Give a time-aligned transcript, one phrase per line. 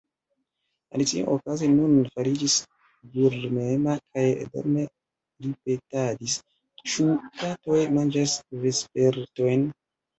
[0.93, 2.55] Alicio okaze nun fariĝis
[3.19, 4.25] dormema, kaj
[4.57, 4.89] dorme
[5.51, 7.11] ripetadis:—"Ĉu
[7.45, 9.73] katoj manĝas vespertojn?»